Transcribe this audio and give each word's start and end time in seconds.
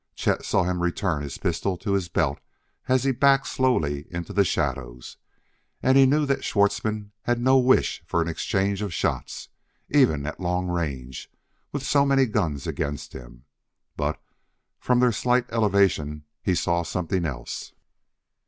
Chet 0.15 0.43
saw 0.43 0.63
him 0.63 0.81
return 0.81 1.21
his 1.21 1.37
pistol 1.37 1.77
to 1.77 1.93
his 1.93 2.09
belt 2.09 2.39
as 2.87 3.03
he 3.03 3.11
backed 3.11 3.45
slowly 3.45 4.07
into 4.09 4.33
the 4.33 4.43
shadows, 4.43 5.17
and 5.83 5.95
he 5.95 6.07
knew 6.07 6.25
that 6.25 6.43
Schwartzmann 6.43 7.11
had 7.25 7.39
no 7.39 7.59
wish 7.59 8.01
for 8.07 8.19
an 8.19 8.27
exchange 8.27 8.81
of 8.81 8.91
shots, 8.95 9.49
even 9.89 10.25
at 10.25 10.39
long 10.39 10.67
range, 10.67 11.29
with 11.71 11.83
so 11.83 12.03
many 12.03 12.25
guns 12.25 12.65
against 12.65 13.13
him. 13.13 13.45
But 13.95 14.19
from 14.79 15.01
their 15.01 15.11
slight 15.11 15.45
elevation 15.51 16.23
he 16.41 16.55
saw 16.55 16.81
something 16.81 17.23
else. 17.23 17.73